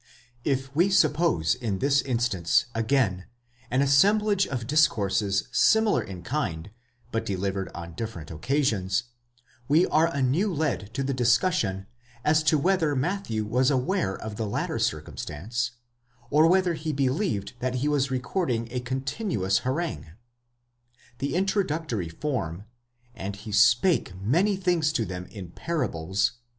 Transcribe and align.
* 0.27 0.35
If 0.43 0.75
we 0.75 0.89
suppose 0.89 1.53
in 1.53 1.77
this 1.77 2.01
instance, 2.01 2.65
again, 2.73 3.25
an 3.69 3.83
assemblage 3.83 4.47
of 4.47 4.65
discourses 4.65 5.47
similar 5.51 6.01
in 6.01 6.23
kind, 6.23 6.71
but 7.11 7.23
delivered 7.23 7.69
on 7.75 7.93
different 7.93 8.31
occasions, 8.31 9.03
we 9.67 9.85
are 9.85 10.07
anew 10.07 10.51
led 10.51 10.91
to 10.95 11.03
the 11.03 11.13
discussion 11.13 11.85
as 12.25 12.41
to 12.45 12.57
whether 12.57 12.95
Matthew 12.95 13.45
was 13.45 13.69
aware 13.69 14.17
of 14.17 14.37
the 14.37 14.47
latter 14.47 14.79
circumstance, 14.79 15.73
or 16.31 16.47
whether 16.47 16.73
he 16.73 16.91
believed 16.93 17.53
that 17.59 17.75
he 17.75 17.87
was 17.87 18.09
recording 18.09 18.69
a 18.71 18.79
continuous 18.79 19.59
harangue. 19.59 20.13
The 21.19 21.35
introductory 21.35 22.09
form, 22.09 22.63
dad 23.15 23.35
he 23.35 23.51
spake 23.51 24.19
many 24.19 24.55
things 24.57 24.91
to 24.93 25.05
them 25.05 25.27
in 25.27 25.51
parables 25.51 26.29
(v. 26.29 26.37